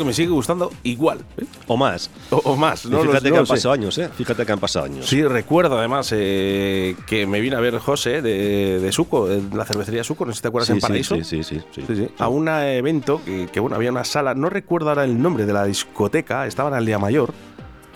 [0.00, 1.20] que me sigue gustando igual.
[1.38, 1.44] ¿eh?
[1.66, 2.10] O más.
[2.30, 3.00] O, más, ¿no?
[3.02, 4.08] fíjate no que han pasado años, ¿eh?
[4.16, 5.06] Fíjate que han pasado años.
[5.06, 9.64] Sí, recuerdo además eh, que me vino a ver José de, de Suco, de la
[9.64, 11.14] cervecería Suco, no sé si te acuerdas, Sí, en sí, Paraíso.
[11.16, 12.08] sí, sí, sí, sí.
[12.18, 15.52] A un evento que, que, bueno, había una sala, no recuerdo ahora el nombre de
[15.52, 17.32] la discoteca, estaba en Aldea Mayor.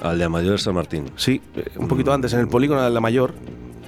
[0.02, 1.10] Aldea Mayor de San Martín.
[1.16, 3.34] Sí, eh, un poquito antes, en el polígono de Aldea Mayor.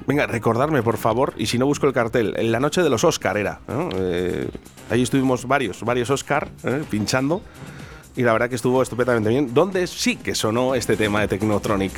[0.06, 3.02] Venga, recordarme, por favor, y si no busco el cartel, en la noche de los
[3.02, 3.58] Oscar era.
[3.66, 3.88] ¿no?
[3.96, 4.48] Eh,
[4.88, 6.84] ahí estuvimos varios, varios Oscar ¿eh?
[6.88, 7.42] pinchando.
[8.16, 9.52] Y la verdad que estuvo estupendamente bien.
[9.52, 11.92] Donde sí que sonó este tema de Technotronic.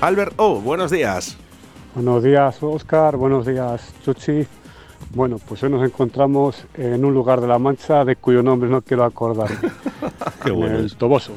[0.00, 1.36] Albert O, buenos días.
[1.94, 3.16] Buenos días, Oscar.
[3.16, 4.46] Buenos días, Chuchi.
[5.14, 8.80] Bueno, pues hoy nos encontramos en un lugar de La Mancha de cuyo nombre no
[8.80, 9.50] quiero acordar.
[10.44, 10.76] Qué bueno.
[10.76, 10.96] En el.
[10.96, 11.32] Toboso.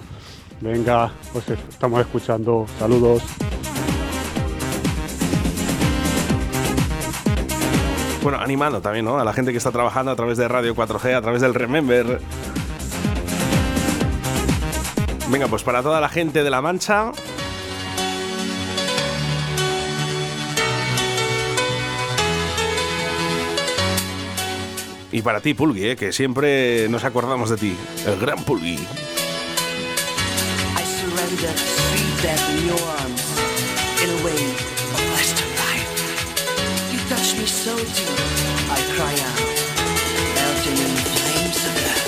[0.61, 2.66] Venga, pues estamos escuchando.
[2.80, 3.21] Saludos.
[8.25, 9.19] Bueno, animando también, ¿no?
[9.19, 12.19] A la gente que está trabajando a través de Radio 4G, a través del Remember.
[15.29, 17.11] Venga, pues para toda la gente de La Mancha.
[25.11, 25.95] Y para ti, Pulgui, ¿eh?
[25.95, 27.77] que siempre nos acordamos de ti.
[28.07, 28.79] El gran Pulgui.
[37.66, 37.88] So deep,
[38.69, 39.41] I cry out,
[40.35, 42.05] melting in flames of love.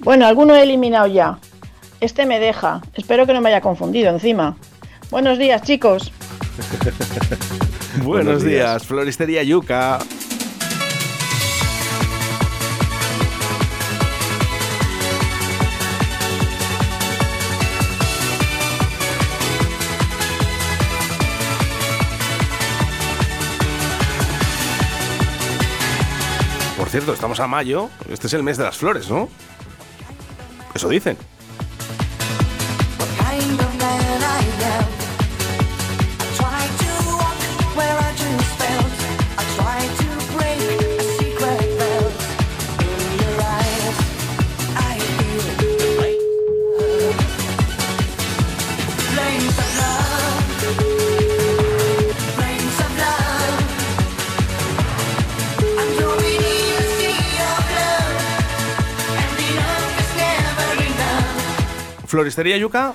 [0.00, 1.38] Bueno, alguno he eliminado ya.
[2.00, 2.80] Este me deja.
[2.94, 4.56] Espero que no me haya confundido encima.
[5.10, 6.10] Buenos días, chicos.
[8.02, 8.86] Buenos, días.
[8.86, 9.98] Floristería Yuca.
[26.92, 27.88] Cierto, estamos a mayo.
[28.10, 29.30] Este es el mes de las flores, ¿no?
[30.74, 31.16] Eso dicen.
[62.12, 62.92] Floristería Yuca.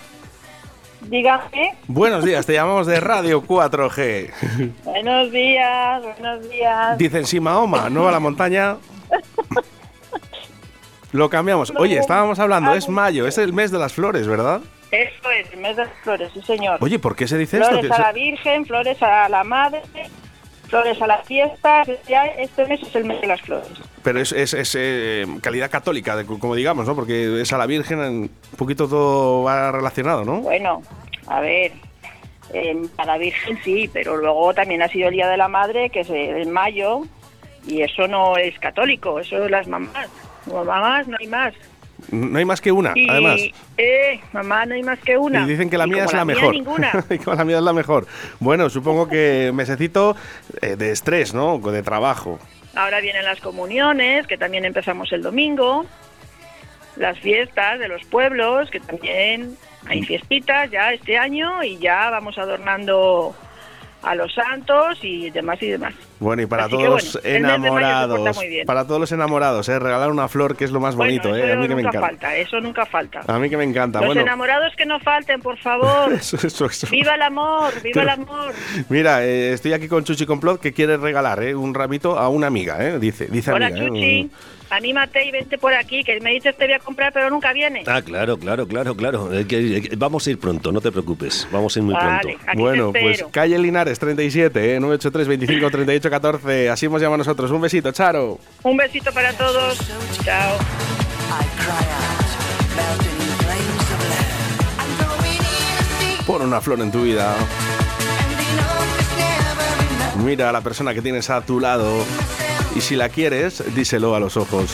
[1.01, 1.75] Dígame.
[1.87, 4.31] Buenos días, te llamamos de Radio 4G.
[4.83, 6.97] Buenos días, buenos días.
[6.99, 8.77] Dicen sí, Mahoma, no a la montaña.
[11.13, 11.73] Lo cambiamos.
[11.77, 14.61] Oye, estábamos hablando, es mayo, es el mes de las flores, ¿verdad?
[14.91, 16.77] Eso es, el mes de las flores, sí, señor.
[16.79, 17.69] Oye, ¿por qué se dice esto?
[17.69, 19.81] flores a la Virgen, flores a la Madre,
[20.67, 21.87] flores a las fiestas.
[22.07, 23.67] Ya este mes es el mes de las flores.
[24.03, 26.95] Pero es, es- es, eh, calidad católica, de- como digamos, ¿no?
[26.95, 30.41] Porque es a la Virgen, en- un poquito todo va relacionado, ¿no?
[30.41, 30.81] Bueno,
[31.27, 31.71] a ver,
[32.53, 35.89] eh, a la Virgen sí, pero luego también ha sido el Día de la Madre,
[35.89, 37.01] que es en mayo,
[37.65, 40.07] y eso no es católico, eso es las mamás.
[40.45, 41.53] Como mamás no hay más.
[42.11, 43.41] No hay más que una, Y, además.
[43.77, 45.41] eh, mamá no hay más que una.
[45.41, 46.53] Y dicen que la Y mía como es la, mejor.
[46.53, 47.05] ninguna.
[47.09, 48.07] Y como la mía es la mejor.
[48.39, 50.15] Bueno, supongo que mesecito
[50.61, 51.57] eh, de estrés, ¿no?
[51.59, 52.39] De trabajo.
[52.75, 55.85] Ahora vienen las comuniones, que también empezamos el domingo.
[56.95, 59.55] Las fiestas de los pueblos, que también
[59.87, 63.35] hay fiestitas ya este año y ya vamos adornando
[64.03, 65.93] a los santos y demás y demás.
[66.19, 69.77] Bueno, y para Así que todos bueno, los enamorados, para todos los enamorados, ¿eh?
[69.79, 71.47] regalar una flor que es lo más bonito, bueno, ¿eh?
[71.51, 72.07] eso a mí que me nunca encanta.
[72.07, 73.21] falta, eso nunca falta.
[73.27, 73.99] A mí que me encanta.
[73.99, 76.13] Los bueno, enamorados que no falten, por favor.
[76.13, 76.87] eso, eso, eso.
[76.89, 77.71] ¡Viva el amor!
[77.83, 78.53] ¡Viva el amor!
[78.89, 81.53] Mira, eh, estoy aquí con Chuchi Complot que quiere regalar ¿eh?
[81.55, 82.99] un ramito a una amiga, ¿eh?
[82.99, 83.85] dice, dice Hola, amiga.
[83.85, 83.87] ¿eh?
[83.89, 84.31] Chuchi.
[84.69, 87.83] Anímate y vente por aquí, que me dices te voy a comprar, pero nunca viene.
[87.87, 89.29] Ah, claro, claro, claro, claro.
[89.97, 91.47] Vamos a ir pronto, no te preocupes.
[91.53, 92.39] Vamos a ir muy Vale, pronto.
[92.47, 94.79] aquí Bueno, te pues calle Linares 37, ¿eh?
[94.81, 96.69] 983 25 38 14.
[96.69, 97.51] Así hemos llamado nosotros.
[97.51, 98.39] Un besito, Charo.
[98.63, 99.77] Un besito para todos.
[100.23, 100.57] Chao.
[106.25, 107.35] Pon una flor en tu vida.
[110.23, 112.03] Mira a la persona que tienes a tu lado.
[112.75, 114.71] Y si la quieres, díselo a los ojos.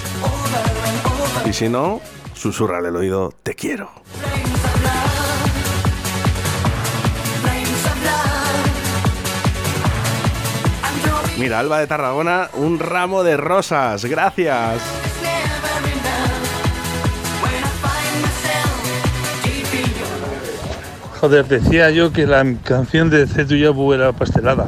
[1.45, 2.01] Y si no,
[2.33, 3.91] susurrale al oído, te quiero.
[11.37, 14.05] Mira, Alba de Tarragona, un ramo de rosas.
[14.05, 14.81] Gracias.
[21.19, 24.67] Joder, decía yo que la canción de C tuya era pastelada.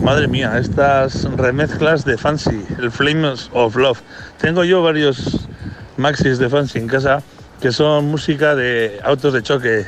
[0.00, 4.00] Madre mía, estas remezclas de Fancy, el Flames of Love.
[4.40, 5.48] Tengo yo varios
[5.96, 7.22] maxis de Fancy en casa
[7.60, 9.84] que son música de autos de choque.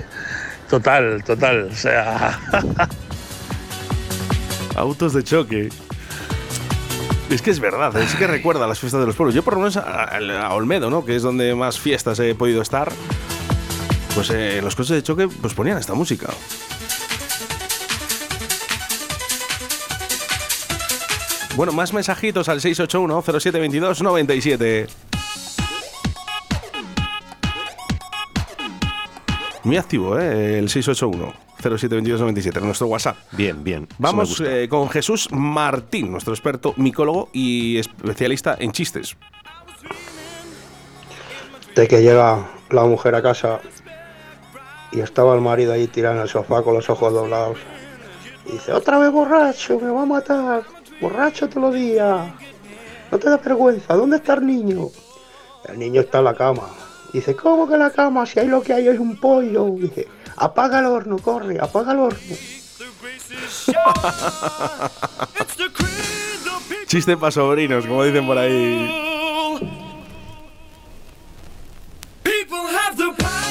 [0.68, 1.68] Total, total.
[1.72, 2.38] O sea.
[4.76, 5.68] Autos de choque.
[7.28, 9.34] Es que es verdad, es que recuerda las fiestas de los pueblos.
[9.34, 11.04] Yo por lo menos a, Olmedo, ¿no?
[11.04, 12.90] Que es donde más fiestas he podido estar.
[14.14, 16.28] Pues eh, los coches de choque pues ponían esta música.
[21.56, 24.88] Bueno, más mensajitos al 681-0722-97.
[29.64, 30.58] Muy activo, ¿eh?
[30.58, 30.68] El
[31.60, 33.16] 681-0722-97, nuestro WhatsApp.
[33.32, 33.88] Bien, bien.
[33.98, 39.16] Vamos eh, con Jesús Martín, nuestro experto micólogo y especialista en chistes.
[41.74, 43.60] de que llega la mujer a casa
[44.92, 47.58] y estaba el marido ahí tirado en el sofá con los ojos doblados.
[48.46, 50.64] Y dice, otra vez borracho, me va a matar,
[51.00, 52.28] borracho todos los días.
[53.10, 54.88] No te da vergüenza, ¿dónde está el niño?
[55.68, 56.68] El niño está en la cama.
[57.12, 58.24] Dice, ¿cómo que en la cama?
[58.26, 59.70] Si ahí lo que hay es un pollo.
[59.70, 60.06] Dice,
[60.40, 62.36] apaga el horno, corre, apaga el horno.
[66.86, 68.90] Chiste para sobrinos, como dicen por ahí.
[72.22, 73.49] People have the power.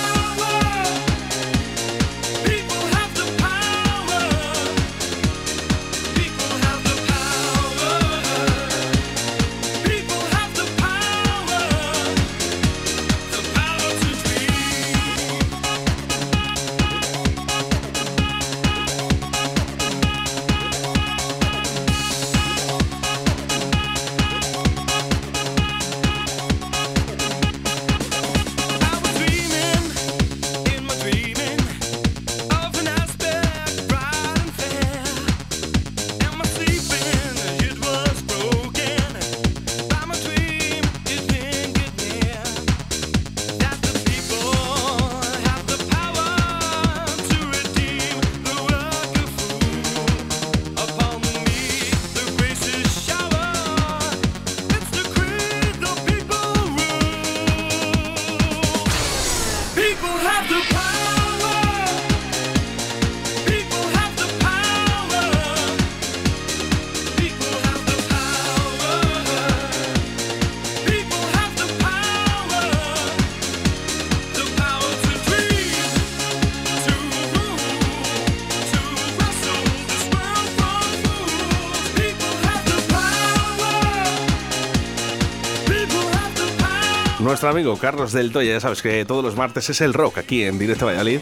[87.42, 90.44] Nuestro amigo Carlos del Toya, ya sabes que todos los martes es el rock aquí
[90.44, 91.22] en Directo Valladolid.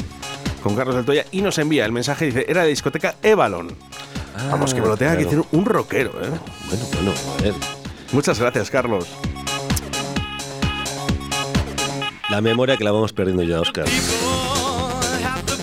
[0.63, 3.67] Con Carlos del Toya y nos envía el mensaje, dice, era de discoteca Evalon.
[4.49, 5.37] Vamos, que me lo tenga que Ah, claro.
[5.43, 6.29] decir un rockero, ¿eh?
[6.69, 7.53] Bueno, bueno, a ver.
[8.13, 9.05] Muchas gracias, Carlos.
[12.31, 13.85] La memoria que la vamos perdiendo ya, Oscar.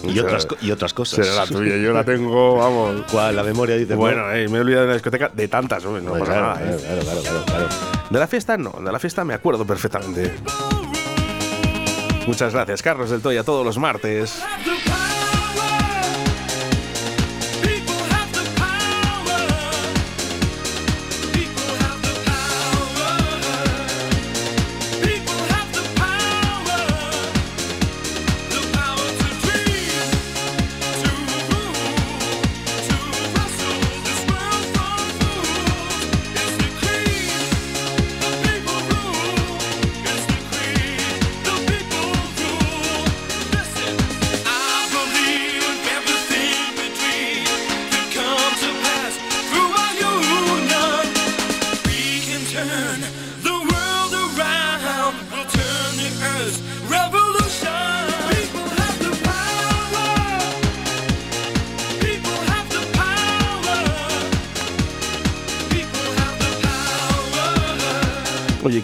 [0.05, 1.27] Y otras, y otras cosas.
[1.27, 3.03] Será la tuya, yo la tengo, vamos.
[3.11, 3.35] ¿Cuál?
[3.35, 3.97] La memoria dice.
[3.97, 6.47] Bueno, eh, me he olvidado de la discoteca de tantas, hombre, no Pues pasa claro,
[6.55, 6.79] nada, ¿eh?
[6.81, 7.94] claro, claro, claro, claro.
[8.11, 10.35] De la fiesta no, de la fiesta me acuerdo perfectamente.
[12.27, 14.43] Muchas gracias, Carlos del Toya, todos los martes.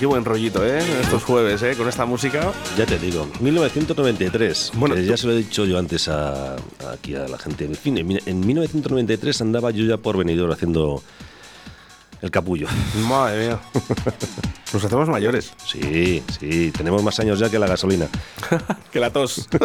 [0.00, 0.78] Qué buen rollito, ¿eh?
[1.02, 1.75] Estos jueves, ¿eh?
[1.76, 2.52] Con esta música.
[2.78, 4.73] Ya te digo, 1993.
[4.75, 6.57] Bueno, Eh, ya se lo he dicho yo antes a,
[6.90, 7.66] aquí a la gente.
[7.66, 11.02] En fin, en 1993 andaba yo ya por venidor haciendo
[12.23, 12.66] el capullo.
[13.09, 13.61] Madre mía.
[14.73, 15.52] Nos hacemos mayores.
[15.66, 18.09] Sí, sí, tenemos más años ya que la gasolina.
[18.90, 19.47] Que la tos.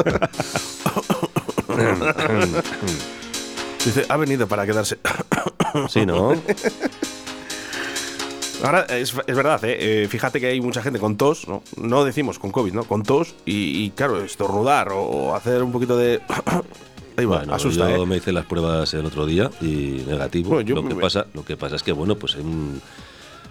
[3.85, 4.97] Dice, ha venido para quedarse.
[5.89, 6.33] Sí, ¿no?
[8.63, 10.03] Ahora, es, es verdad, ¿eh?
[10.03, 11.61] Eh, fíjate que hay mucha gente con tos, ¿no?
[11.77, 12.83] No decimos con COVID, ¿no?
[12.85, 16.21] Con tos y, y, claro, estornudar o hacer un poquito de...
[17.17, 18.05] Ahí va, Bueno, asusta, yo ¿eh?
[18.05, 20.49] me hice las pruebas el otro día y negativo.
[20.49, 22.81] Bueno, yo lo, que me- pasa, lo que pasa es que, bueno, pues hay, un-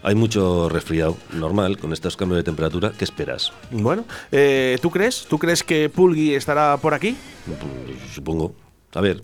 [0.03, 2.93] hay mucho resfriado normal con estos cambios de temperatura.
[2.99, 3.53] ¿Qué esperas?
[3.71, 5.25] Bueno, eh, ¿tú crees?
[5.29, 7.17] ¿Tú crees que Pulgui estará por aquí?
[7.47, 8.55] Pues, Supongo.
[8.95, 9.23] A ver,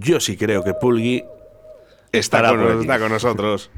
[0.00, 3.70] Yo sí creo que Pulgui con, está con nosotros.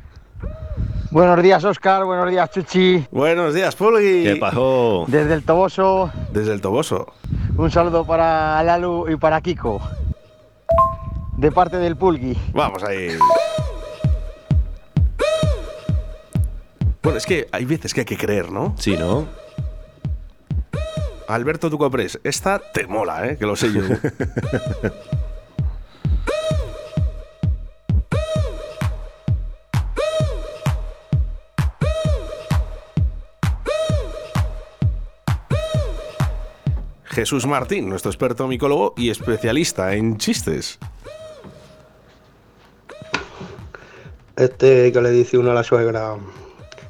[1.11, 2.05] Buenos días, Oscar.
[2.05, 3.07] Buenos días, Chuchi.
[3.11, 4.23] Buenos días, Pulgui.
[4.25, 5.07] ¿qué pasó?
[5.09, 7.13] Desde el Toboso, Desde el Toboso.
[7.57, 9.81] un saludo para Lalu y para Kiko.
[11.37, 12.37] De parte del Pulgui.
[12.53, 13.17] Vamos ahí.
[17.03, 18.75] Bueno, es que hay veces que hay que creer, ¿no?
[18.79, 19.27] Sí, ¿no?
[21.27, 23.37] Alberto Tucopres, esta te mola, ¿eh?
[23.39, 23.81] Que lo sé yo.
[37.21, 40.79] Jesús Martín, nuestro experto micólogo y especialista en chistes.
[44.37, 46.17] Este que le dice uno a la suegra,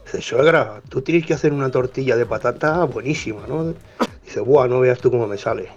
[0.04, 3.74] dice, suegra, tú tienes que hacer una tortilla de patata buenísima, ¿no?
[4.24, 5.68] Dice, buah, no veas tú cómo me sale.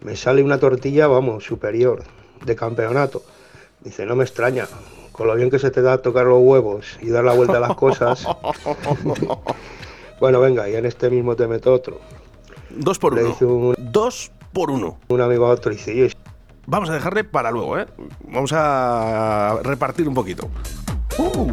[0.00, 2.02] Me sale una tortilla, vamos, superior,
[2.44, 3.22] de campeonato.
[3.84, 4.66] Dice, no me extraña,
[5.12, 7.60] con lo bien que se te da tocar los huevos y dar la vuelta a
[7.60, 8.26] las cosas.
[10.20, 12.00] bueno, venga, y en este mismo te meto otro.
[12.76, 13.36] Dos por uno.
[13.40, 14.98] un, Dos por uno.
[15.08, 16.12] un amigo a otro, dice, "Oye,
[16.66, 17.86] Vamos a dejarle para luego, ¿eh?
[18.28, 20.48] Vamos a repartir un poquito.
[21.18, 21.52] Uh.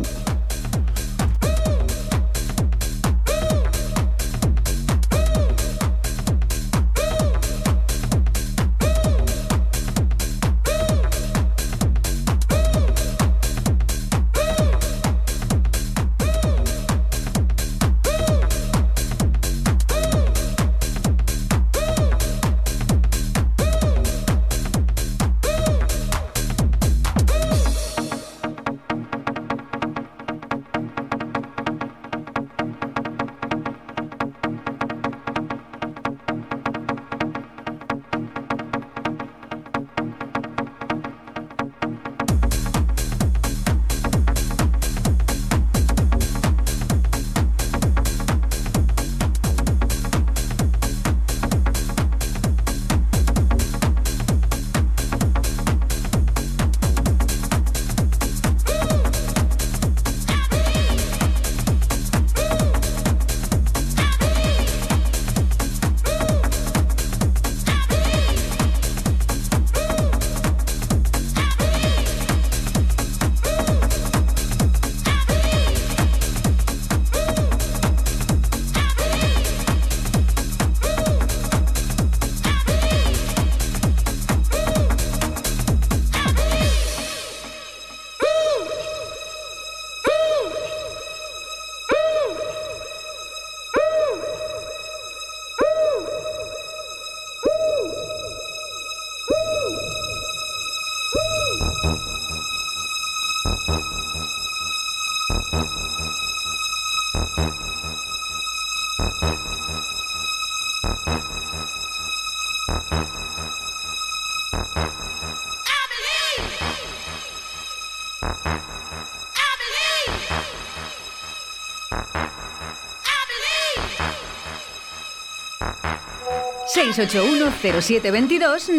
[127.82, 128.12] Siete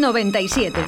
[0.00, 0.84] 97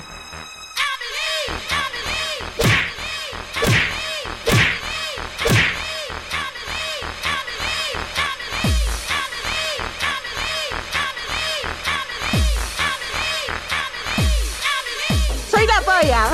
[15.51, 16.29] ¡Soy la polla!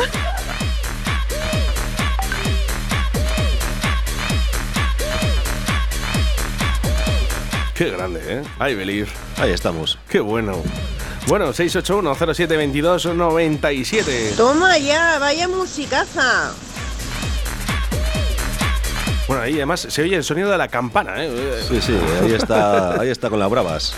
[7.75, 8.43] Qué grande, ¿eh?
[8.59, 9.28] I believe.
[9.41, 9.99] Ahí estamos.
[10.09, 10.63] Qué bueno.
[11.29, 14.35] Bueno, 681-0722-97.
[14.37, 16.53] Toma ya, vaya musicaza.
[19.29, 21.63] Bueno, ahí además se oye el sonido de la campana, ¿eh?
[21.69, 23.95] Sí, sí, ahí está, ahí está con las bravas.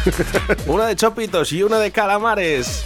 [0.66, 2.84] Una de chopitos y una de calamares.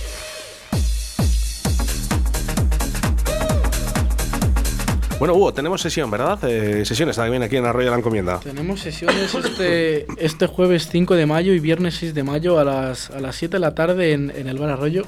[5.20, 6.38] Bueno, Hugo, tenemos sesión, ¿verdad?
[6.44, 8.40] Eh, sesiones también aquí en Arroyo de la Encomienda.
[8.40, 13.10] Tenemos sesiones este, este jueves 5 de mayo y viernes 6 de mayo a las,
[13.10, 15.04] a las 7 de la tarde en, en el Bar Arroyo.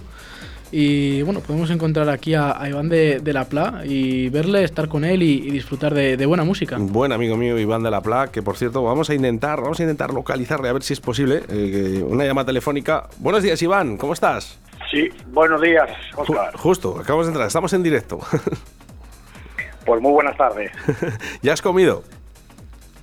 [0.70, 4.86] Y bueno, podemos encontrar aquí a, a Iván de, de la Pla y verle, estar
[4.88, 6.76] con él y, y disfrutar de, de buena música.
[6.78, 9.82] Buen amigo mío Iván de la Pla, que por cierto vamos a intentar, vamos a
[9.82, 13.08] intentar localizarle a ver si es posible eh, una llamada telefónica.
[13.18, 14.58] Buenos días Iván, ¿cómo estás?
[14.90, 16.54] Sí, buenos días, Ju- Oscar.
[16.56, 18.18] justo, acabamos de entrar, estamos en directo.
[19.84, 20.70] Pues muy buenas tardes.
[21.42, 22.02] ¿Ya has comido?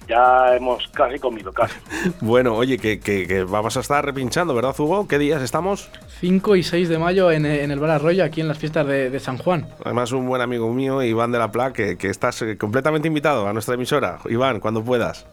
[0.07, 1.75] Ya hemos casi comido, casi.
[2.21, 5.07] Bueno, oye, que, que- que vamos a estar repinchando, ¿verdad Hugo?
[5.07, 5.89] ¿Qué días estamos?
[6.19, 9.09] 5 y 6 de mayo en, en el Bar Arroyo, aquí en las fiestas de,
[9.11, 9.67] de San Juan.
[9.85, 13.47] Además un buen amigo mío, Iván de la Pla, que, que estás eh, completamente invitado
[13.47, 14.17] a nuestra emisora.
[14.27, 15.27] Iván, cuando puedas.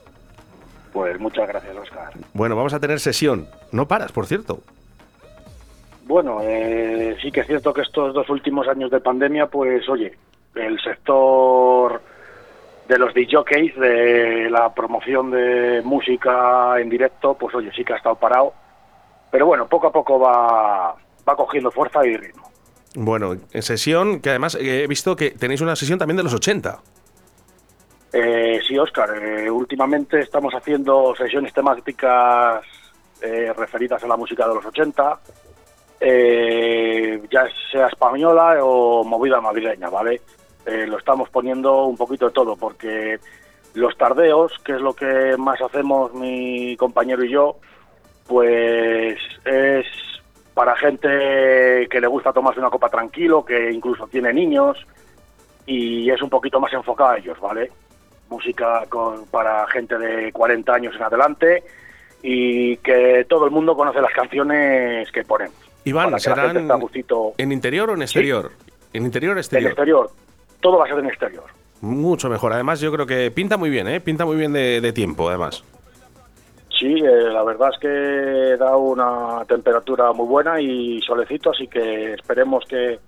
[0.93, 2.11] Pues muchas gracias, Oscar.
[2.35, 3.49] Bueno, vamos a tener sesión.
[3.73, 4.61] No paras, por cierto.
[6.07, 10.17] Bueno, eh, sí que es cierto que estos dos últimos años de pandemia, pues oye,
[10.57, 12.01] el sector
[12.89, 17.97] de los DJs, de la promoción de música en directo, pues oye, sí que ha
[17.97, 18.53] estado parado.
[19.31, 20.95] Pero bueno, poco a poco va,
[21.29, 22.51] va cogiendo fuerza y ritmo.
[22.95, 26.33] Bueno, en sesión, que además eh, he visto que tenéis una sesión también de los
[26.33, 26.79] 80.
[28.13, 32.65] Eh, sí, Oscar, eh, últimamente estamos haciendo sesiones temáticas
[33.21, 35.21] eh, referidas a la música de los 80,
[36.01, 40.21] eh, ya sea española o movida madrileña, ¿vale?
[40.67, 43.19] Eh, lo estamos poniendo un poquito de todo, porque
[43.75, 47.57] los tardeos, que es lo que más hacemos mi compañero y yo,
[48.27, 49.87] pues es
[50.55, 54.87] para gente que le gusta tomarse una copa tranquilo, que incluso tiene niños,
[55.67, 57.71] y es un poquito más enfocada a ellos, ¿vale?
[58.29, 61.63] música con, para gente de 40 años en adelante
[62.23, 65.57] y que todo el mundo conoce las canciones que ponemos.
[65.85, 66.69] Iván, ¿serán
[67.39, 68.51] en interior o en exterior?
[68.93, 70.11] En interior o En exterior.
[70.67, 71.45] Todo va a ser en exterior.
[71.81, 72.53] Mucho mejor.
[72.53, 74.01] Además, yo creo que pinta muy bien, ¿eh?
[74.01, 75.63] Pinta muy bien de, de tiempo, además.
[76.77, 82.15] Sí, eh, la verdad es que da una temperatura muy buena y solecito, así que
[82.15, 82.99] esperemos que,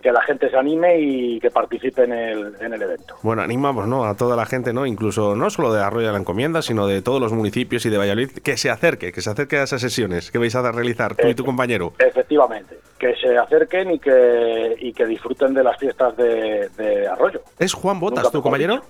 [0.00, 3.16] que la gente se anime y que participe en el, en el evento.
[3.22, 4.04] Bueno, animamos ¿no?
[4.04, 4.86] a toda la gente, ¿no?
[4.86, 7.98] incluso no solo de Arroyo de la Encomienda, sino de todos los municipios y de
[7.98, 11.28] Valladolid, que se acerque, que se acerque a esas sesiones que vais a realizar tú
[11.28, 11.92] y tu compañero.
[11.98, 17.42] Efectivamente, que se acerquen y que, y que disfruten de las fiestas de, de Arroyo.
[17.58, 18.82] ¿Es Juan Botas, tu compañero?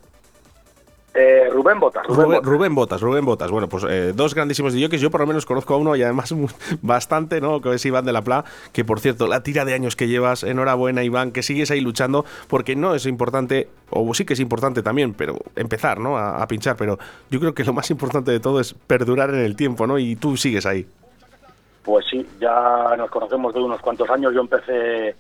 [1.13, 2.45] Eh, Rubén Botas, Rubén, Rubén, Botas.
[2.47, 3.51] Rubén Botas, Rubén Botas.
[3.51, 5.01] Bueno, pues eh, dos grandísimos DJs.
[5.01, 6.33] Yo por lo menos conozco a uno y además
[6.83, 7.61] bastante, ¿no?
[7.61, 8.45] Que es Iván de la Pla.
[8.73, 12.25] Que por cierto, la tira de años que llevas, enhorabuena, Iván, que sigues ahí luchando,
[12.49, 16.17] porque no es importante, o sí que es importante también, pero empezar, ¿no?
[16.17, 16.77] A, a pinchar.
[16.77, 19.99] Pero yo creo que lo más importante de todo es perdurar en el tiempo, ¿no?
[19.99, 20.87] Y tú sigues ahí.
[21.83, 24.33] Pues sí, ya nos conocemos de unos cuantos años.
[24.33, 25.17] Yo empecé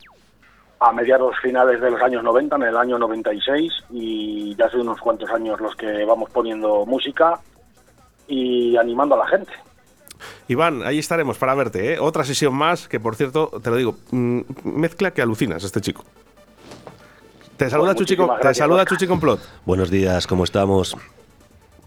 [0.80, 4.98] a mediados finales de los años 90, en el año 96, y ya son unos
[5.00, 7.38] cuantos años los que vamos poniendo música
[8.26, 9.52] y animando a la gente.
[10.48, 11.98] Iván, ahí estaremos para verte, ¿eh?
[12.00, 16.02] Otra sesión más, que por cierto, te lo digo, mm, mezcla que alucinas este chico.
[17.56, 18.86] Te saluda, Chuchi, te gracias, saluda.
[18.86, 19.38] Chuchi Complot.
[19.66, 20.96] Buenos días, ¿cómo estamos?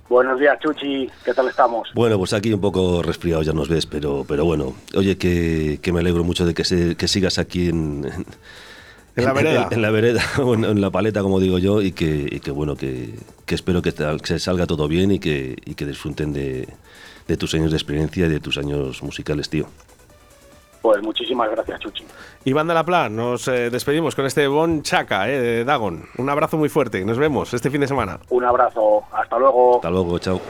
[0.08, 1.90] Buenos días, Chuchi, ¿qué tal estamos?
[1.96, 4.74] Bueno, pues aquí un poco resfriado, ya nos ves, pero, pero bueno.
[4.96, 8.06] Oye, que, que me alegro mucho de que, se- que sigas aquí en,
[9.16, 9.68] en, En la vereda.
[9.72, 12.52] En, la vereda, o en, en la paleta, como digo yo, y que, y que
[12.52, 13.14] bueno, que,
[13.46, 16.68] que espero que, tal- que salga todo bien y que, y que disfruten de,
[17.28, 19.68] de tus años de experiencia y de tus años musicales, tío.
[20.82, 22.04] Pues muchísimas gracias, Chuchi.
[22.44, 26.06] Iván de la Pla, nos eh, despedimos con este Bon Chaca eh, de Dagon.
[26.18, 27.06] Un abrazo muy fuerte.
[27.06, 28.20] Nos vemos este fin de semana.
[28.30, 29.76] Un abrazo, hasta luego.
[29.78, 30.42] Hasta luego, chao.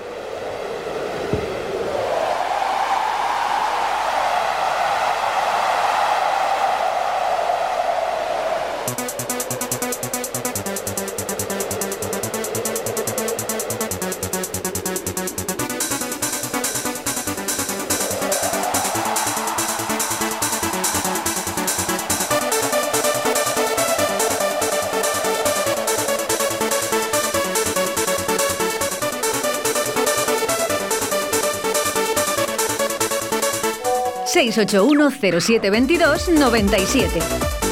[34.52, 37.63] 681 0722 97.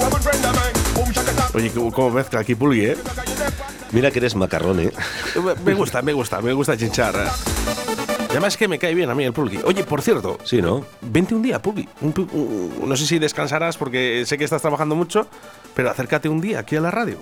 [0.00, 0.72] Have a friend of mine.
[0.94, 1.54] Boom shakatak.
[1.54, 2.96] Oye, cómo mezcla aquí Pulgui, ¿eh?
[3.92, 4.92] Mira que eres macarrón, ¿eh?
[5.42, 7.14] Me- Me gusta, me gusta, me gusta chinchar.
[8.30, 9.58] Además es que me cae bien a mí el Pulgui.
[9.64, 10.84] Oye, por cierto, Sí, ¿no?
[11.00, 11.88] vente un día, Pulgui.
[12.02, 15.26] Un pu- un- no sé si descansarás porque sé que estás trabajando mucho,
[15.74, 17.18] pero acércate un día aquí a la radio.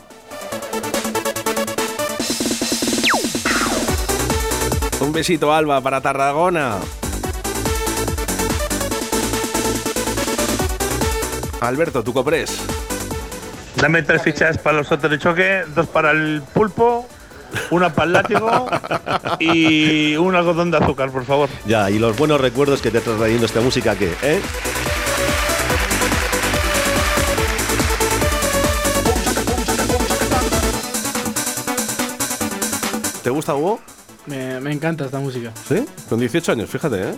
[5.01, 6.79] Un besito, Alba, para Tarragona.
[11.61, 12.59] Alberto, tu coprés.
[13.77, 17.06] Dame tres fichas para los otros de choque, dos para el pulpo,
[17.71, 18.66] una para el látigo
[19.38, 21.49] y un algodón de azúcar, por favor.
[21.66, 24.12] Ya, y los buenos recuerdos que te está trayendo esta música, ¿qué?
[24.23, 24.40] ¿Eh?
[33.23, 33.81] ¿Te gusta, Hugo?
[34.27, 35.53] Me, me encanta esta música.
[35.69, 35.85] ¿Sí?
[36.09, 37.14] Con 18 años, fíjate, ¿eh?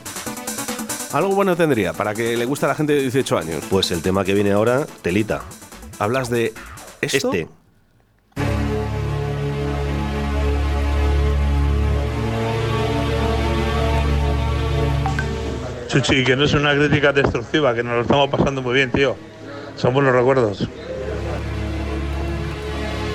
[1.12, 3.64] Algo bueno tendría para que le guste a la gente de 18 años.
[3.70, 5.42] Pues el tema que viene ahora, telita.
[5.98, 6.52] ¿Hablas de
[7.00, 7.32] esto?
[7.32, 7.48] Este.
[15.88, 19.16] Chuchi, que no es una crítica destructiva, que nos lo estamos pasando muy bien, tío.
[19.76, 20.68] Son buenos recuerdos.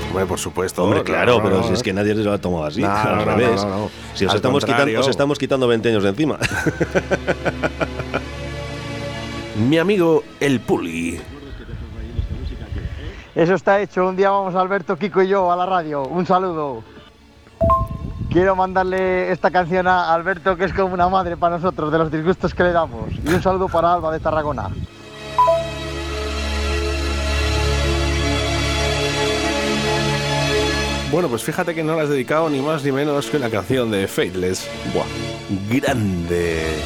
[0.10, 0.84] Hombre, por supuesto.
[0.84, 1.64] Hombre, claro, no, pero no.
[1.68, 3.64] si es que nadie se lo ha tomado así, No, al revés.
[3.64, 3.90] no, no, no.
[4.14, 4.86] Si os Al estamos, contrario.
[4.86, 6.38] quitando, os estamos quitando 20 años de encima.
[9.70, 11.20] Mi amigo el Pulgui.
[13.36, 14.08] Eso está hecho.
[14.08, 16.04] Un día vamos Alberto, Kiko y yo a la radio.
[16.04, 16.84] Un saludo.
[18.34, 22.12] Quiero mandarle esta canción a Alberto, que es como una madre para nosotros, de los
[22.12, 23.14] disgustos que le damos.
[23.24, 24.70] Y un saludo para Alba de Tarragona.
[31.12, 33.92] Bueno, pues fíjate que no le has dedicado ni más ni menos que una canción
[33.92, 34.68] de Fateless.
[34.92, 35.06] Buah,
[35.70, 36.82] grande.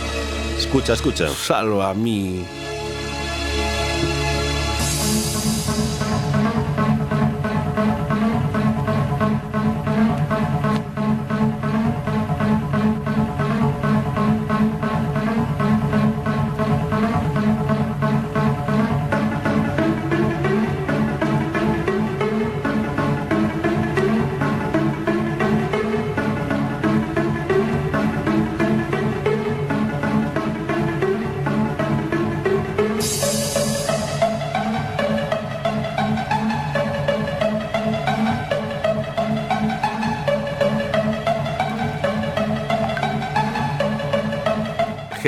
[0.57, 1.29] Escucha, escucha.
[1.29, 2.45] Salva a mí.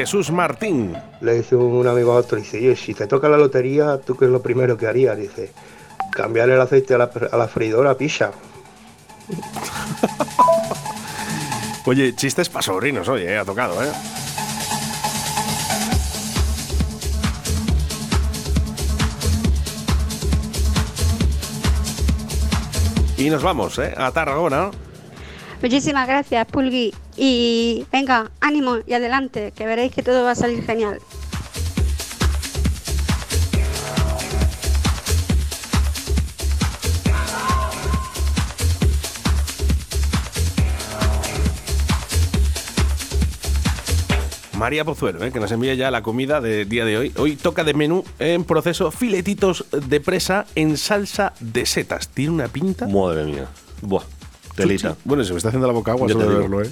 [0.09, 0.97] Jesús Martín.
[1.21, 4.25] Le dice un amigo a otro, dice, oye, si te toca la lotería, ¿tú qué
[4.25, 5.15] es lo primero que harías?
[5.15, 5.51] Dice,
[6.11, 8.31] cambiar el aceite a la, a la freidora pisa.
[11.85, 13.91] Oye, chistes para sobrinos, oye, eh, ha tocado, ¿eh?
[23.17, 23.93] Y nos vamos, ¿eh?
[23.95, 24.71] A Tarragona.
[25.61, 26.93] Muchísimas gracias, Pulgui.
[27.17, 30.99] Y venga, ánimo y adelante, que veréis que todo va a salir genial.
[44.59, 45.31] María Pozuelo, ¿eh?
[45.31, 47.13] que nos envía ya la comida del día de hoy.
[47.15, 52.09] Hoy toca de menú en proceso filetitos de presa en salsa de setas.
[52.09, 52.85] Tiene una pinta.
[52.85, 53.47] Madre mía.
[53.81, 54.03] Buah,
[54.55, 54.89] telita.
[54.89, 55.01] Chuchi.
[55.05, 56.69] Bueno, se me está haciendo la boca agua solo verlo, ¿eh?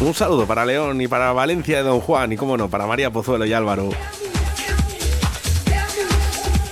[0.00, 3.10] Un saludo para León y para Valencia de Don Juan y, cómo no, para María
[3.10, 3.90] Pozuelo y Álvaro.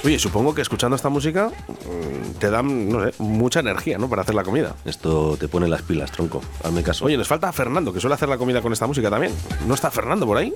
[0.04, 4.08] Oye, supongo que escuchando esta música mm, te dan, no sé, mucha energía, ¿no?
[4.08, 4.74] Para hacer la comida.
[4.86, 6.40] Esto te pone las pilas, tronco.
[6.64, 7.04] Hazme caso.
[7.04, 9.34] Oye, nos falta Fernando, que suele hacer la comida con esta música también.
[9.66, 10.54] ¿No está Fernando por ahí?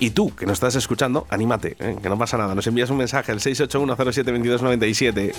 [0.00, 1.96] Y tú, que nos estás escuchando, anímate, ¿eh?
[2.02, 2.54] que no pasa nada.
[2.54, 5.34] Nos envías un mensaje al 681072297.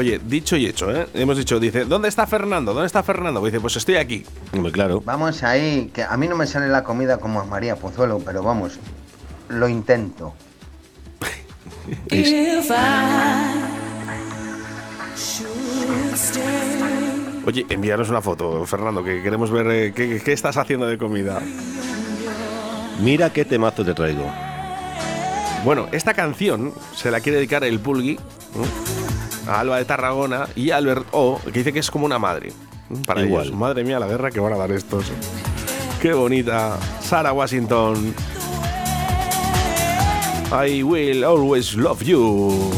[0.00, 1.06] Oye, dicho y hecho, ¿eh?
[1.12, 2.72] Hemos dicho, dice, ¿dónde está Fernando?
[2.72, 3.44] ¿Dónde está Fernando?
[3.44, 4.24] Dice, pues estoy aquí.
[4.72, 5.02] Claro.
[5.04, 8.42] Vamos ahí, que a mí no me sale la comida como a María Pozuelo, pero
[8.42, 8.78] vamos,
[9.50, 10.32] lo intento.
[17.44, 21.42] Oye, envíanos una foto, Fernando, que queremos ver eh, qué, qué estás haciendo de comida.
[23.02, 24.24] Mira qué temazo te traigo.
[25.62, 28.18] Bueno, esta canción se la quiere dedicar el Pulgui
[28.54, 28.89] ¿no?
[29.48, 32.52] A Alba de Tarragona y Albert O, que dice que es como una madre.
[33.06, 33.46] Para Igual.
[33.46, 33.56] ellos.
[33.56, 35.10] Madre mía, la guerra que van a dar estos.
[36.00, 36.78] Qué bonita.
[37.00, 38.14] Sarah Washington.
[40.52, 42.72] I will always love you.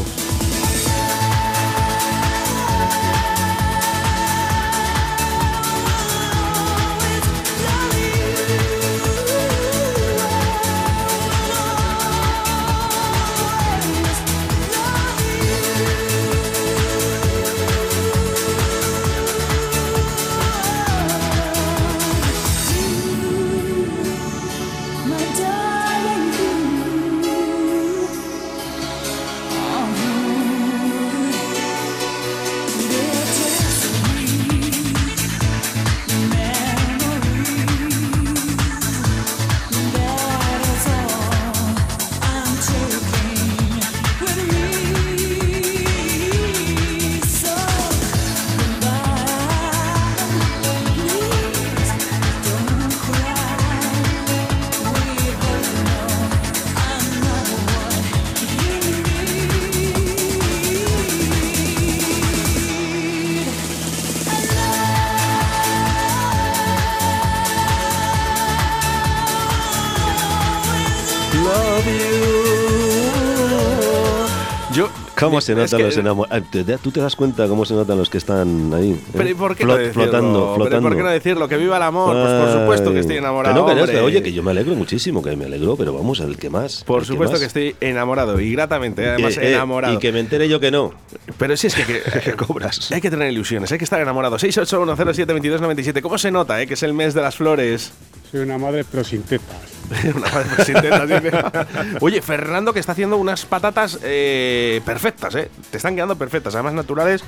[75.33, 76.43] ¿Cómo se notan que- los enamorados?
[76.81, 78.99] ¿Tú te das cuenta cómo se notan los que están ahí?
[79.13, 80.03] Pero ¿y por qué Flot- no decirlo?
[80.03, 80.87] flotando, Pero ¿y flotando.
[80.89, 81.47] ¿Por qué no decirlo?
[81.47, 82.13] Que viva el amor.
[82.15, 83.55] Pues por supuesto que estoy Ay, enamorado.
[83.55, 85.93] que no, que no, que, oye, que yo me alegro muchísimo, que me alegro, pero
[85.93, 86.83] vamos, el que más.
[86.83, 87.39] Por supuesto más.
[87.39, 89.93] que estoy enamorado y gratamente, además Eh, eh, enamorado.
[89.93, 90.93] y que me entere yo que no.
[91.37, 91.83] Pero sí es que,
[92.23, 92.91] que- cobras.
[92.91, 94.37] hay que tener ilusiones, hay que estar enamorado.
[94.37, 96.01] 681072297.
[96.01, 96.67] ¿Cómo se nota, eh?
[96.67, 97.91] Que es el mes de las flores.
[98.31, 99.55] Soy una madre pero sin tetas.
[100.15, 101.31] Una madre sin tetas, dice.
[101.99, 105.51] Oye, Fernando que está haciendo unas patatas eh, perfectas, ¿eh?
[105.69, 107.23] Te están quedando perfectas, además naturales.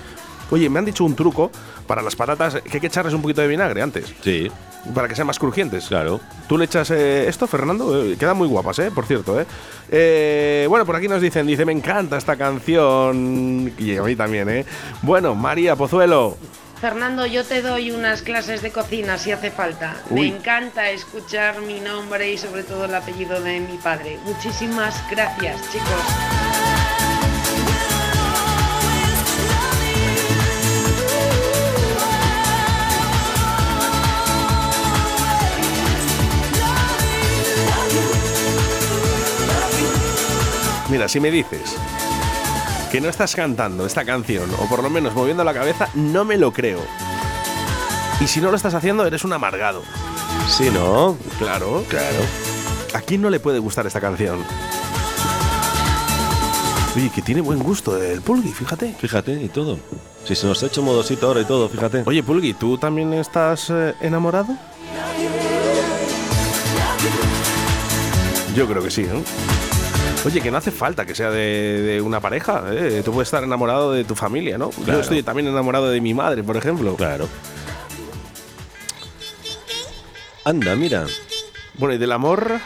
[0.52, 1.52] Oye, me han dicho un truco
[1.88, 4.14] para las patatas que hay que echarles un poquito de vinagre antes.
[4.24, 4.52] Sí.
[4.94, 5.88] Para que sean más crujientes.
[5.88, 6.20] Claro.
[6.48, 8.04] ¿Tú le echas eh, esto, Fernando?
[8.06, 8.92] Eh, quedan muy guapas, ¿eh?
[8.92, 9.46] Por cierto, ¿eh?
[9.90, 13.74] Eh, Bueno, por aquí nos dicen, dice, me encanta esta canción.
[13.80, 14.66] Y a mí también, ¿eh?
[15.02, 16.38] Bueno, María Pozuelo.
[16.80, 19.96] Fernando, yo te doy unas clases de cocina si hace falta.
[20.12, 20.30] Uy.
[20.30, 24.20] Me encanta escuchar mi nombre y sobre todo el apellido de mi padre.
[24.26, 26.45] Muchísimas gracias, chicos.
[40.96, 41.76] Mira, si me dices
[42.90, 46.38] que no estás cantando esta canción, o por lo menos moviendo la cabeza, no me
[46.38, 46.80] lo creo.
[48.22, 49.84] Y si no lo estás haciendo, eres un amargado.
[50.48, 51.18] Sí, ¿no?
[51.38, 51.84] Claro.
[51.90, 52.20] Claro.
[52.94, 54.40] ¿A quién no le puede gustar esta canción?
[56.96, 58.96] Oye, que tiene buen gusto el Pulgui, fíjate.
[58.98, 59.78] Fíjate, y todo.
[60.24, 62.04] Si se nos ha hecho modosito ahora y todo, fíjate.
[62.06, 64.56] Oye, Pulgui, ¿tú también estás eh, enamorado?
[68.56, 69.65] Yo creo que sí, ¿no?
[70.26, 72.64] Oye, que no hace falta que sea de, de una pareja.
[72.72, 73.04] ¿eh?
[73.06, 74.72] Tú puedes estar enamorado de tu familia, ¿no?
[74.72, 74.94] Claro.
[74.94, 76.96] Yo estoy también enamorado de mi madre, por ejemplo.
[76.96, 77.30] Claro.
[80.44, 81.06] Anda, mira.
[81.76, 82.60] Bueno, y del amor.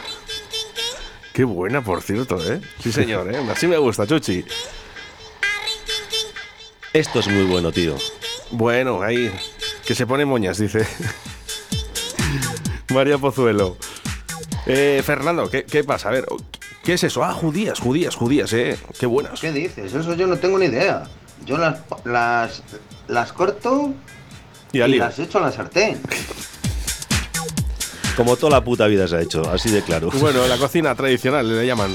[1.34, 2.60] Qué buena, por cierto, ¿eh?
[2.82, 3.38] Sí, señor, ¿eh?
[3.50, 4.44] Así me gusta, Chuchi.
[6.94, 7.96] Esto es muy bueno, tío.
[8.50, 9.30] Bueno, ahí.
[9.84, 10.86] Que se pone moñas, dice.
[12.90, 13.76] María Pozuelo.
[14.66, 16.08] Eh, Fernando, ¿qué, qué pasa?
[16.08, 16.26] A ver,
[16.82, 17.22] ¿qué es eso?
[17.24, 18.78] Ah, judías, judías, judías, ¿eh?
[18.98, 19.40] Qué buenas.
[19.40, 19.92] ¿Qué dices?
[19.94, 21.04] Eso yo no tengo ni idea.
[21.46, 22.62] Yo las, las,
[23.08, 23.94] las corto
[24.72, 24.98] Y lío.
[25.04, 26.00] las echo a la sartén.
[28.16, 30.10] Como toda la puta vida se ha hecho, así de claro.
[30.20, 31.90] Bueno, la cocina tradicional le llaman.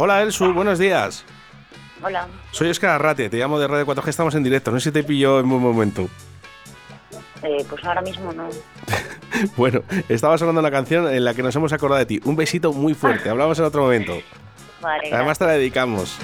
[0.00, 1.24] Hola, Elsu, buenos días.
[2.00, 2.28] hola.
[2.52, 4.70] Soy Oscar Arrate, te llamo de Radio 4G, estamos en directo.
[4.70, 6.08] No sé si te pillo en buen momento.
[7.42, 8.48] Eh, pues ahora mismo no.
[9.56, 12.20] Bueno, estaba sonando una canción en la que nos hemos acordado de ti.
[12.24, 14.16] Un besito muy fuerte, hablamos en otro momento.
[14.80, 15.12] Vale.
[15.12, 16.16] Además te la dedicamos.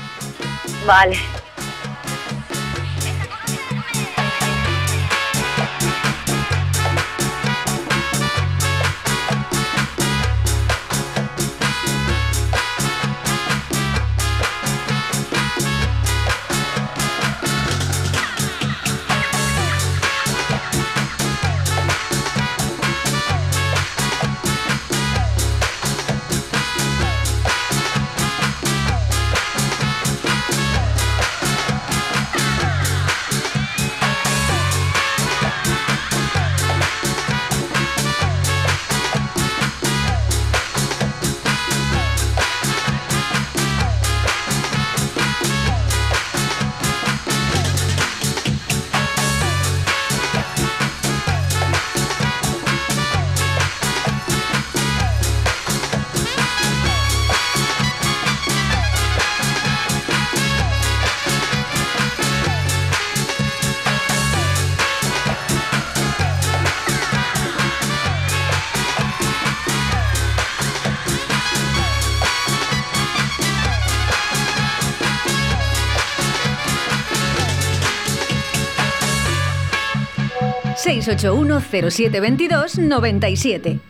[81.07, 81.25] Gracias.
[81.25, 81.35] Vale.
[81.35, 83.81] ...681-0722-97.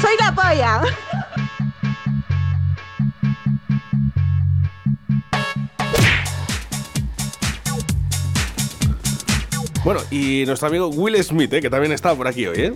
[0.00, 0.82] Soy la polla.
[9.82, 11.62] Bueno, y nuestro amigo Will Smith, ¿eh?
[11.62, 12.74] que también está por aquí hoy, ¿eh?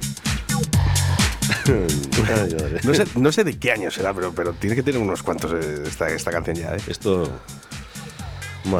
[2.84, 5.52] no, sé, no sé de qué año será, pero, pero tiene que tener unos cuantos
[5.52, 6.80] eh, esta, esta canción ya, ¿eh?
[6.86, 7.30] Esto.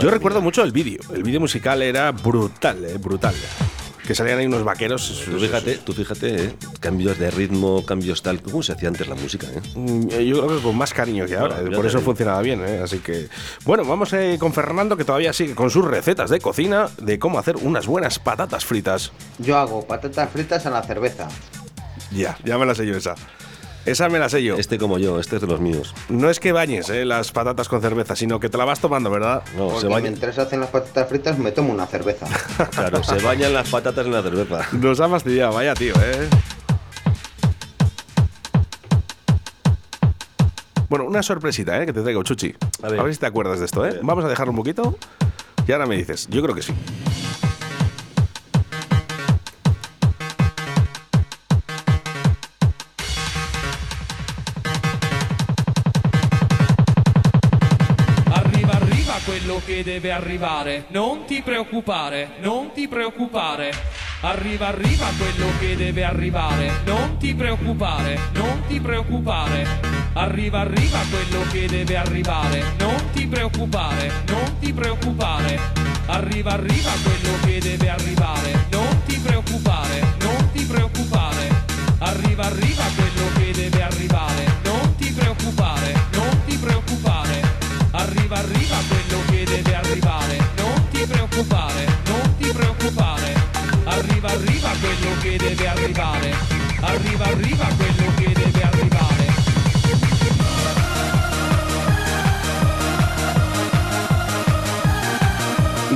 [0.00, 1.00] Yo recuerdo mucho el vídeo.
[1.14, 2.96] El vídeo musical era brutal, ¿eh?
[2.98, 3.34] brutal.
[4.06, 5.22] Que salían ahí unos vaqueros.
[5.24, 6.54] Tú fíjate, tú fíjate, ¿eh?
[6.78, 8.42] cambios de ritmo, cambios tal.
[8.42, 9.46] ¿Cómo se hacía antes la música?
[9.46, 9.60] ¿eh?
[9.74, 12.80] Mm, Yo creo que con más cariño que ahora, ya por eso funcionaba bien, ¿eh?
[12.84, 13.28] así que...
[13.64, 17.38] Bueno, vamos eh, con Fernando que todavía sigue con sus recetas de cocina de cómo
[17.38, 19.12] hacer unas buenas patatas fritas.
[19.38, 21.28] Yo hago patatas fritas a la cerveza.
[22.12, 23.14] Ya, ya me la sé yo esa.
[23.86, 24.56] Esa me la sé yo.
[24.56, 25.94] Este como yo, este es de los míos.
[26.08, 29.10] No es que bañes eh, las patatas con cerveza, sino que te la vas tomando,
[29.10, 29.42] ¿verdad?
[29.56, 30.02] No, Porque se baña.
[30.04, 32.26] mientras hacen las patatas fritas me tomo una cerveza.
[32.70, 34.66] Claro, se bañan las patatas en la cerveza.
[34.72, 36.28] Nos ha fastidiado, vaya tío, ¿eh?
[40.88, 41.86] Bueno, una sorpresita, ¿eh?
[41.86, 42.54] Que te traigo, Chuchi.
[42.82, 43.98] A ver, si te acuerdas de esto, ¿eh?
[44.02, 44.96] Vamos a dejarlo un poquito
[45.66, 46.26] y ahora me dices.
[46.30, 46.72] Yo creo que sí.
[59.74, 60.84] Che deve arrivare.
[60.88, 63.72] Non ti preoccupare, non ti preoccupare.
[64.20, 66.70] Arriva, arriva quello che deve arrivare.
[66.84, 69.66] Non ti preoccupare, non ti preoccupare.
[70.12, 72.62] Arriva, arriva quello che debe arrivare.
[72.78, 75.58] Non ti preoccupare, non ti preoccupare.
[76.06, 78.66] Arriva, arriva quello che deve arrivare.
[78.70, 81.62] Non ti preoccupare, non ti preoccupare.
[81.98, 82.73] Arriva, arriva
[95.24, 96.34] che deve arrivare.
[96.82, 99.32] Arriva, arriva quello che deve arrivare.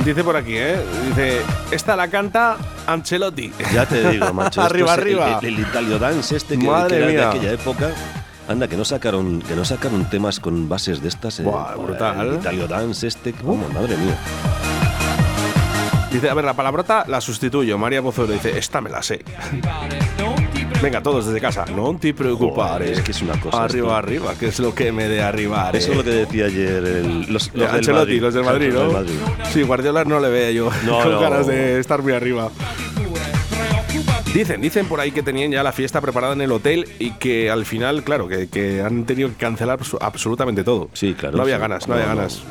[0.05, 0.77] Dice por aquí, ¿eh?
[1.07, 2.57] Dice, esta la canta
[2.87, 3.51] Ancelotti.
[3.73, 4.61] Ya te digo, macho.
[4.61, 5.39] arriba, es el- arriba.
[5.41, 7.29] El, el Italio Dance este que, Madre que era de mía.
[7.29, 7.89] aquella época.
[8.47, 11.39] Anda, que no sacaron, que no sacaron temas con bases de estas.
[11.41, 11.43] eh.
[11.43, 12.27] Buah, brutal.
[12.27, 14.17] El Italio Dance este, que, vamos, madre mía.
[16.11, 17.77] Dice, a ver, la palabrota la sustituyo.
[17.77, 19.23] María Pozuelo dice, esta me la sé.
[20.81, 21.65] Venga, todos desde casa.
[21.75, 22.55] No te preocupes.
[22.63, 23.95] Joder, es que es una cosa Arriba, esto.
[23.95, 25.75] arriba, que es lo que me de arribar.
[25.75, 25.91] Eso eh.
[25.91, 28.21] es lo que decía ayer el- los, los del Madrid.
[28.21, 28.81] los del Madrid, Los ¿no?
[28.83, 29.45] del Madrid.
[29.51, 31.19] Sí, Guardiola no le veo yo No, con no.
[31.19, 32.49] ganas de estar muy arriba.
[34.33, 37.49] Dicen, dicen por ahí que tenían ya la fiesta preparada en el hotel y que
[37.49, 40.89] al final, claro, que, que han tenido que cancelar abso- absolutamente todo.
[40.93, 41.35] Sí, claro.
[41.35, 41.61] No había sí.
[41.61, 42.41] ganas, no, había ganas.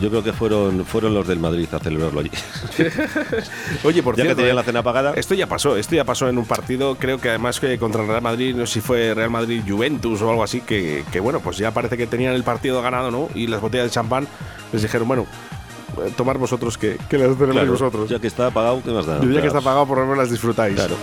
[0.00, 2.30] Yo creo que fueron, fueron los del Madrid a celebrarlo allí.
[3.84, 5.12] Oye, por Ya que cierto, tenían eh, la cena pagada.
[5.14, 8.08] Esto ya pasó, esto ya pasó en un partido, creo que además que contra el
[8.08, 11.40] Real Madrid, no sé si fue Real Madrid Juventus o algo así, que, que bueno,
[11.40, 13.28] pues ya parece que tenían el partido ganado, ¿no?
[13.34, 14.28] Y las botellas de champán
[14.72, 15.26] les dijeron, bueno,
[16.04, 18.08] eh, tomar vosotros que, que las tenemos Claro, vosotros.
[18.08, 19.20] Ya que está pagado, ¿qué más da?
[19.20, 20.74] Ya que está pagado, por lo menos las disfrutáis.
[20.74, 20.96] Claro.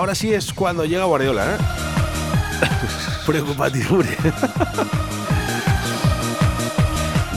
[0.00, 1.58] Ahora sí, es cuando llega Guardiola, ¿eh?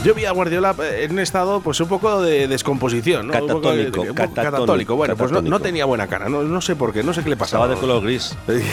[0.02, 3.34] Yo vi a Guardiola eh, en un estado, pues un poco de descomposición, ¿no?
[3.34, 4.96] Un poco de- Catatónico, un poco catatónico, católico.
[4.96, 5.62] Bueno, pues no, no catatónico.
[5.62, 7.64] tenía buena cara, no, no sé por qué, no sé qué le pasaba.
[7.66, 8.34] Estaba de color gris.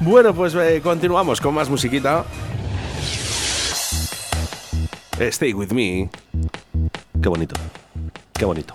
[0.00, 2.24] bueno, pues eh, continuamos con más musiquita.
[5.18, 6.08] Stay with me.
[7.22, 7.54] Qué bonito.
[8.32, 8.74] Qué bonito.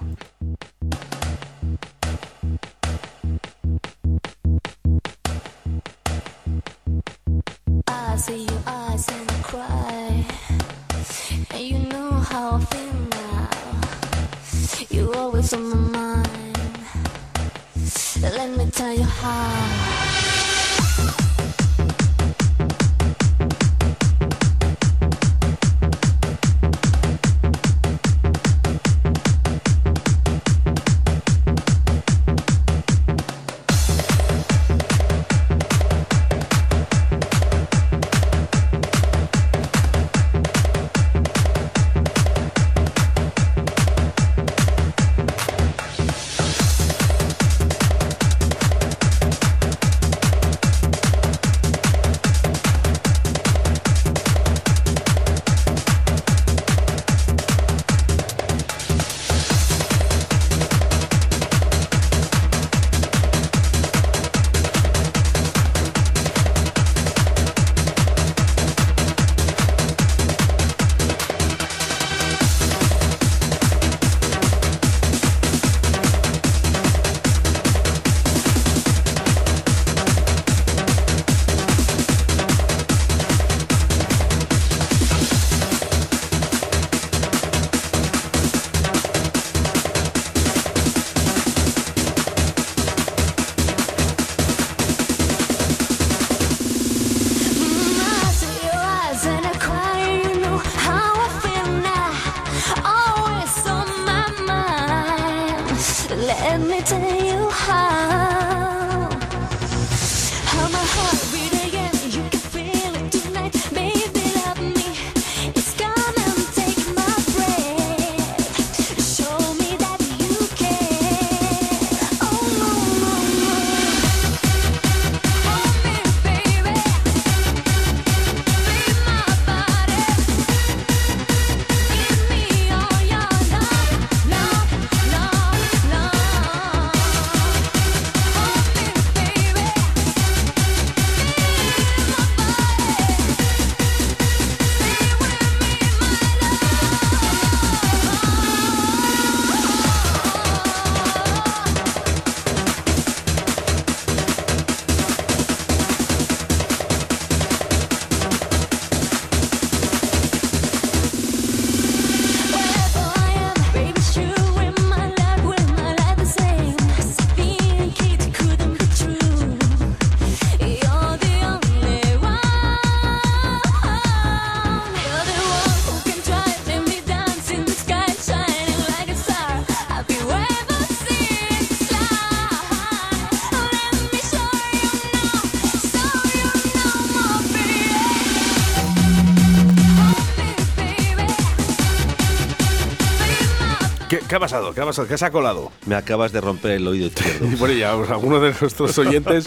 [194.35, 194.73] ¿Qué, ha pasado?
[194.73, 195.07] ¿Qué ha pasado?
[195.07, 195.71] ¿Qué se ha colado?
[195.85, 197.45] Me acabas de romper el oído izquierdo.
[197.53, 199.45] Y bueno, ya pues, algunos de nuestros oyentes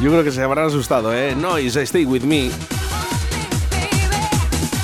[0.00, 1.34] yo creo que se habrán asustado, ¿eh?
[1.34, 2.48] Noise, Stay With Me.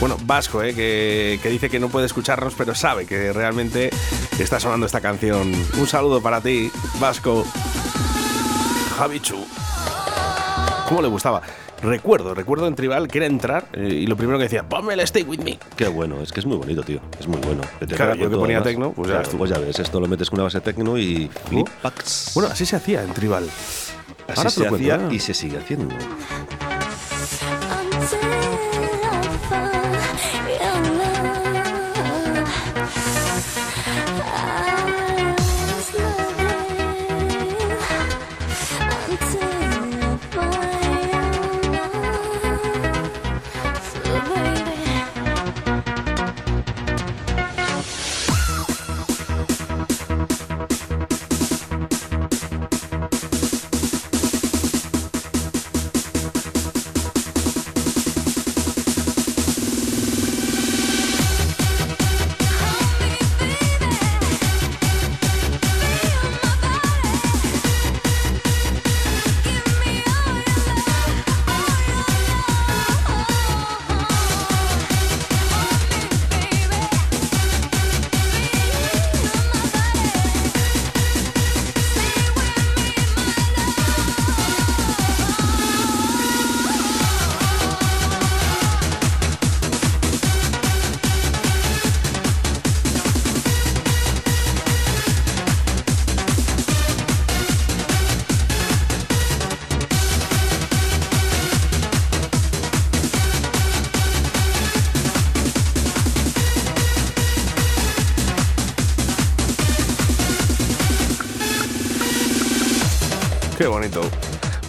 [0.01, 0.75] Bueno, Vasco, ¿eh?
[0.75, 3.91] que, que dice que no puede escucharnos, pero sabe que realmente
[4.41, 5.53] está sonando esta canción.
[5.79, 7.47] Un saludo para ti, Vasco.
[8.99, 9.47] Javichu.
[10.89, 11.43] ¿Cómo le gustaba?
[11.85, 15.01] Recuerdo, recuerdo en Tribal que era entrar eh, y lo primero que decía, ponme el
[15.01, 15.59] Stay With Me.
[15.77, 17.01] Qué bueno, es que es muy bonito, tío.
[17.21, 17.61] Es muy bueno.
[17.79, 20.09] Que te Claro, yo que ponía tecno, pues ya Claro, pues ya ves, esto lo
[20.09, 22.31] metes con una base tecno y flipax.
[22.35, 23.45] Bueno, así se hacía en Tribal.
[23.45, 25.15] Así Ahora te se cuento, hacía ¿eh?
[25.15, 25.95] y se sigue haciendo.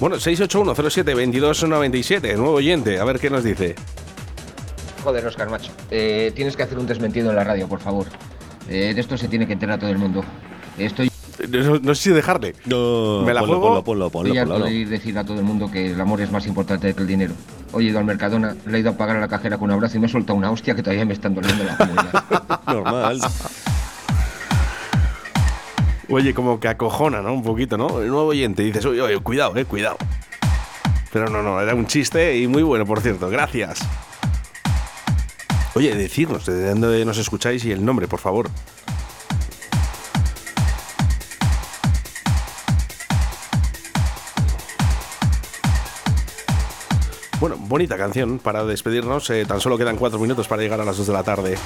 [0.05, 3.73] Bueno, 681-07-2297, nuevo oyente, a ver qué nos dice.
[5.03, 5.71] Joder, Oscar, macho.
[5.89, 8.05] Eh, tienes que hacer un desmentido en la radio, por favor.
[8.69, 10.23] Eh, de esto se tiene que enterar todo el mundo.
[10.77, 11.09] Estoy.
[11.49, 12.53] No, no sé si dejarle.
[12.65, 13.83] No, ¿Me la ponlo, juego?
[13.83, 16.31] ponlo, ponlo, ponlo, ponlo, de ir decir a todo el mundo que el amor es
[16.31, 17.33] más importante que el dinero.
[17.71, 19.73] Hoy he ido al Mercadona, le he ido a pagar a la cajera con un
[19.73, 22.61] abrazo y me he soltado una hostia que todavía me están doliendo la.
[22.67, 23.21] Normal.
[26.09, 27.33] Oye, como que acojona, ¿no?
[27.33, 28.01] Un poquito, ¿no?
[28.01, 29.97] El nuevo oyente, dices, oye, oye, cuidado, eh, cuidado.
[31.11, 33.29] Pero no, no, era un chiste y muy bueno, por cierto.
[33.29, 33.79] Gracias.
[35.73, 38.49] Oye, decidnos de dónde nos escucháis y el nombre, por favor.
[47.39, 49.29] Bueno, bonita canción para despedirnos.
[49.29, 51.57] eh, tan solo quedan cuatro minutos para llegar a las 2 de la tarde.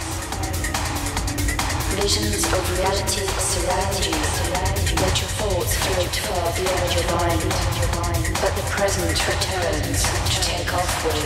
[8.80, 11.20] Present returns to take off with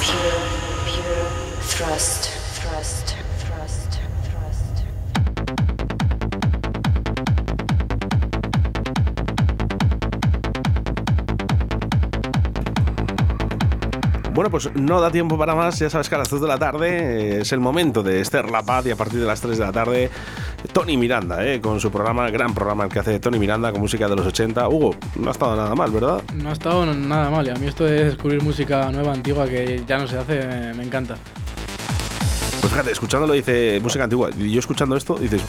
[0.00, 0.40] pure,
[0.88, 1.28] pure
[1.60, 4.72] thrust, thrust, thrust, thrust.
[14.32, 15.78] Bueno, pues no da tiempo para más.
[15.78, 18.50] Ya sabes que a las 2 de la tarde eh, es el momento de Esther
[18.50, 20.10] La Paz y a partir de las 3 de la tarde
[20.72, 23.80] Tony Miranda, eh, con su programa, el gran programa el que hace Tony Miranda con
[23.80, 24.68] música de los 80.
[24.68, 26.22] Hugo, no ha estado nada mal, ¿verdad?
[26.34, 27.46] No ha estado nada mal.
[27.46, 30.74] Y a mí esto de descubrir música nueva, antigua, que ya no se hace, me,
[30.74, 31.16] me encanta.
[32.60, 34.30] Pues fíjate, escuchándolo dice música antigua.
[34.38, 35.42] Y yo escuchando esto dices,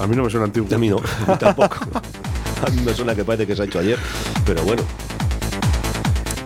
[0.00, 0.68] a mí no me suena antiguo.
[0.74, 1.00] A mí no,
[1.38, 1.76] tampoco.
[2.66, 3.98] A mí me suena que parece que se ha hecho ayer,
[4.46, 4.84] pero bueno.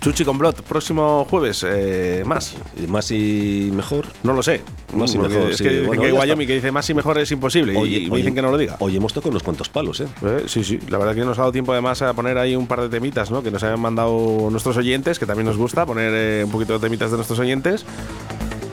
[0.01, 2.55] Chuchi con Blot, próximo jueves, eh, más.
[2.87, 4.05] ¿Más y mejor?
[4.23, 4.61] No lo sé.
[4.93, 5.63] Más y mejor, Es sí.
[5.63, 6.45] que, Bueno, que Wyoming está.
[6.47, 7.73] que dice más y mejor es imposible.
[7.85, 8.77] y- y me dicen que no lo diga.
[8.79, 10.07] Hoy hemos tocado unos cuantos palos, ¿eh?
[10.23, 12.67] Eh, sí, sí, la verdad que nos ha dado tiempo además a poner ahí un
[12.67, 13.43] par de temitas, ¿no?
[13.43, 16.79] Que nos hayan mandado nuestros oyentes, que también nos gusta poner eh, un poquito de
[16.79, 17.85] temitas de nuestros oyentes.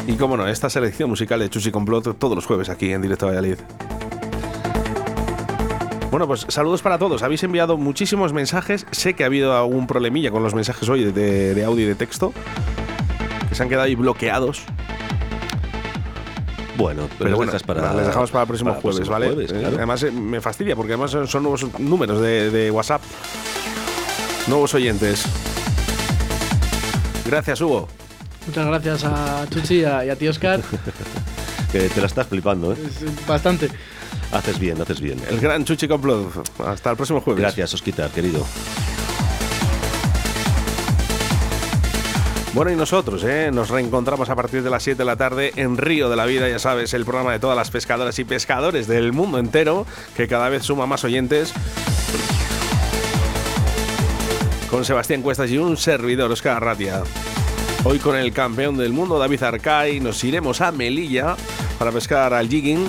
[0.06, 3.26] Y cómo no, esta selección musical de Chuchi Complot todos los jueves aquí en Directo
[3.26, 3.56] Valladolid.
[6.14, 7.24] Bueno, pues saludos para todos.
[7.24, 8.86] Habéis enviado muchísimos mensajes.
[8.92, 11.96] Sé que ha habido algún problemilla con los mensajes hoy de, de audio y de
[11.96, 12.32] texto.
[13.48, 14.62] Que se han quedado ahí bloqueados.
[16.76, 19.26] Bueno, Pero bueno, para- les dejamos para el próximo para el jueves, próximo ¿vale?
[19.26, 19.76] jueves, Eh, claro.
[19.76, 23.02] Además, eh, me fastidia porque además son, son nuevos números de, de WhatsApp.
[24.46, 25.24] Nuevos oyentes.
[27.26, 27.88] Gracias, Hugo.
[28.46, 30.60] Muchas gracias a Chuchi y a, y a ti, Oscar.
[31.72, 32.76] Que te la estás flipando, ¿eh?
[33.26, 33.68] Bastante.
[34.32, 35.20] Haces bien, haces bien.
[35.28, 36.60] El gran Chuchi Complot.
[36.66, 37.40] Hasta el próximo jueves.
[37.40, 38.44] Gracias, Osquitar, querido.
[42.54, 43.50] Bueno, y nosotros, ¿eh?
[43.52, 46.48] Nos reencontramos a partir de las 7 de la tarde en Río de la Vida,
[46.48, 50.48] ya sabes, el programa de todas las pescadoras y pescadores del mundo entero, que cada
[50.48, 51.52] vez suma más oyentes.
[54.70, 57.02] Con Sebastián Cuestas y un servidor, Oscar Ratia.
[57.82, 61.34] Hoy con el campeón del mundo, David Arcay, nos iremos a Melilla
[61.76, 62.86] para pescar al jigging.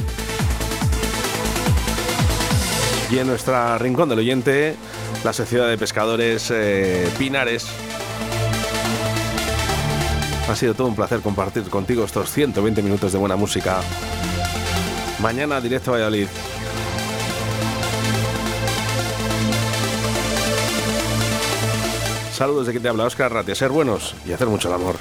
[3.11, 4.75] Y en nuestra rincón del oyente,
[5.23, 7.67] la Sociedad de Pescadores eh, Pinares.
[10.49, 13.81] Ha sido todo un placer compartir contigo estos 120 minutos de buena música.
[15.19, 16.27] Mañana directo a Valladolid.
[22.33, 23.55] Saludos de quien te habla, Oscar Ratia.
[23.55, 24.95] Ser buenos y hacer mucho el amor.